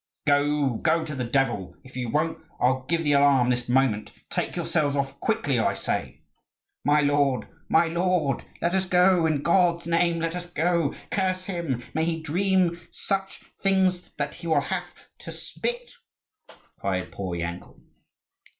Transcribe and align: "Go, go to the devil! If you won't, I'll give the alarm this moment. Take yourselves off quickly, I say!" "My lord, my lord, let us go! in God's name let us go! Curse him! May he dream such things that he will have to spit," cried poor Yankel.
"Go, 0.25 0.77
go 0.77 1.05
to 1.05 1.13
the 1.13 1.25
devil! 1.25 1.75
If 1.83 1.95
you 1.95 2.09
won't, 2.09 2.39
I'll 2.59 2.85
give 2.87 3.03
the 3.03 3.11
alarm 3.11 3.51
this 3.51 3.69
moment. 3.69 4.11
Take 4.31 4.55
yourselves 4.55 4.95
off 4.95 5.19
quickly, 5.19 5.59
I 5.59 5.75
say!" 5.75 6.21
"My 6.83 7.01
lord, 7.01 7.47
my 7.69 7.85
lord, 7.85 8.43
let 8.63 8.73
us 8.73 8.85
go! 8.85 9.27
in 9.27 9.43
God's 9.43 9.85
name 9.85 10.17
let 10.19 10.35
us 10.35 10.47
go! 10.47 10.95
Curse 11.11 11.43
him! 11.43 11.83
May 11.93 12.05
he 12.05 12.19
dream 12.19 12.79
such 12.89 13.43
things 13.59 14.09
that 14.17 14.33
he 14.33 14.47
will 14.47 14.61
have 14.61 14.91
to 15.19 15.31
spit," 15.31 15.91
cried 16.79 17.11
poor 17.11 17.35
Yankel. 17.35 17.79